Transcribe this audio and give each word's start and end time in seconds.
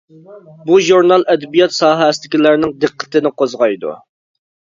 بۇ 0.69 0.77
ژۇرنال 0.85 1.25
ئەدەبىيات 1.33 1.75
ساھەسىدىكىلەرنىڭ 1.79 2.73
دىققىتىنى 2.85 3.35
قوزغايدۇ. 3.43 3.93